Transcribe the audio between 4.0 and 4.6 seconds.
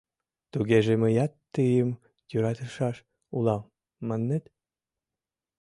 маннет?